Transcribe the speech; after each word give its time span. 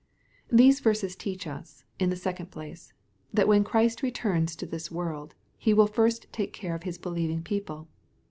These 0.51 0.79
verses 0.79 1.15
teach 1.15 1.45
us, 1.45 1.83
in 1.99 2.09
the 2.09 2.15
second 2.15 2.47
place, 2.49 2.91
that 3.31 3.47
when 3.47 3.63
Christ 3.63 4.01
returns 4.01 4.55
to 4.55 4.65
this 4.65 4.89
world, 4.89 5.35
He 5.59 5.75
will 5.75 5.85
first 5.85 6.25
taTce 6.31 6.53
care 6.53 6.73
of 6.73 6.81
His 6.81 6.97
believing 6.97 7.43
people. 7.43 7.87